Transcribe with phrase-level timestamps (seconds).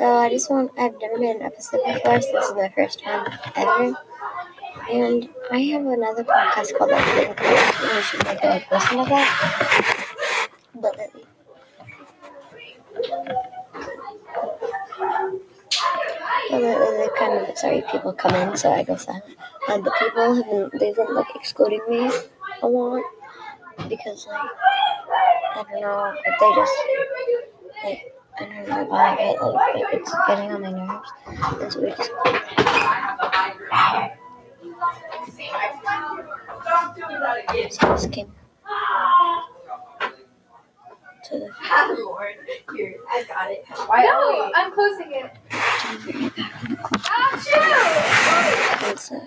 [0.00, 3.04] So I just want I've never made an episode before, so this is my first
[3.04, 3.98] one ever.
[4.90, 7.96] And I have another podcast called Let's Live Inclusion.
[7.96, 10.08] You should like a listen to that.
[10.74, 10.96] But.
[16.50, 16.60] But
[16.96, 19.24] they kind of sorry people come in, so I go silent.
[19.68, 22.10] Um, but people have been they've been like excluding me
[22.62, 23.02] a lot
[23.86, 24.48] because like
[25.56, 26.72] I don't know they just
[27.84, 31.10] like I don't know why it, like, like it's getting on my nerves,
[31.60, 32.22] and so we just so
[37.82, 38.32] I just came
[41.24, 41.50] to the
[42.02, 42.34] Lord,
[42.74, 43.64] here, I got it.
[43.86, 45.30] Why No, I'm closing it.
[47.04, 48.88] Achoo!
[48.88, 49.20] and so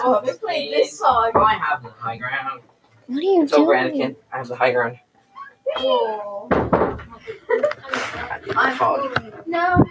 [0.00, 1.32] Oh, let's this song.
[1.34, 2.62] Oh, I have the high ground.
[3.08, 3.92] what are you It's over, doing?
[4.00, 4.16] Anakin.
[4.32, 4.98] I have the high ground.
[8.34, 8.52] Oh.
[8.56, 9.00] I'm Fog.
[9.46, 9.84] No.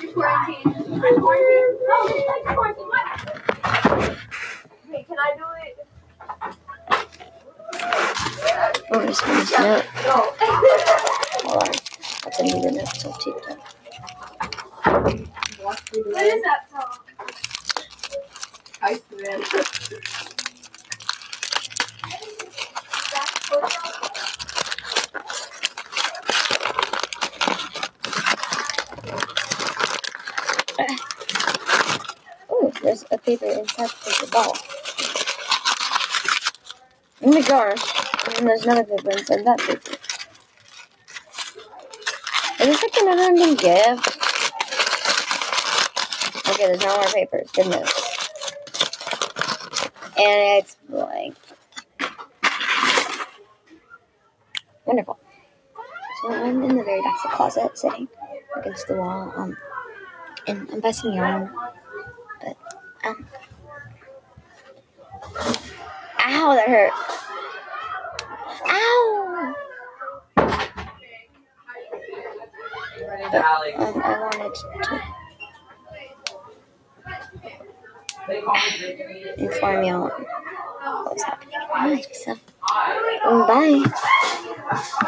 [0.00, 0.74] You're quarantined.
[0.74, 1.78] I'm quarantined.
[1.86, 1.96] No,
[2.32, 2.88] I'm quarantined.
[2.88, 3.06] What?
[4.88, 5.76] Wait, can I do it?
[8.90, 9.84] Oh, just gonna note.
[10.02, 10.16] No.
[10.40, 11.68] Hold on.
[12.24, 13.58] I'll send you the notes on TikTok.
[15.62, 16.92] what is that song?
[18.80, 19.36] I swear.
[32.82, 34.56] there's a paper inside of the ball.
[37.22, 38.38] Oh my gosh.
[38.38, 39.96] And there's another paper inside that paper.
[42.60, 44.18] Is this like another ending gift?
[46.48, 47.50] Okay, there's no more papers.
[47.52, 47.90] Good news.
[50.16, 51.36] And it's blank.
[54.84, 55.18] Wonderful.
[56.22, 58.08] So I'm in the very back of the closet, sitting
[58.56, 59.32] against the wall.
[59.36, 59.56] Um,
[60.46, 61.50] and I'm passing yarn.
[63.04, 63.26] Um,
[66.24, 66.92] ow, that hurt.
[68.66, 69.54] Ow.
[73.32, 73.44] But,
[73.76, 74.54] um, I wanted
[78.94, 82.38] to inform you all what was happening.
[83.46, 83.82] Bye.